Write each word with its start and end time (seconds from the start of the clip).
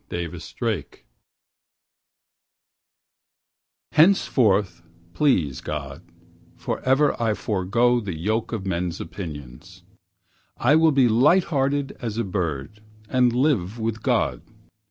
SELF 0.09 0.55
RELIANCE 0.59 0.99
Henceforth, 3.91 4.81
please 5.13 5.61
God, 5.61 6.01
forever 6.57 7.15
I 7.21 7.35
forego 7.35 7.99
The 7.99 8.17
yoke 8.17 8.51
of 8.51 8.65
men's 8.65 8.99
opinions. 8.99 9.83
I 10.57 10.75
will 10.75 10.91
be 10.91 11.07
Light 11.07 11.43
hearted 11.43 11.91
as 12.01 12.17
a 12.17 12.23
bird, 12.23 12.81
and 13.09 13.31
live 13.31 13.77
with 13.77 14.01
God. 14.01 14.41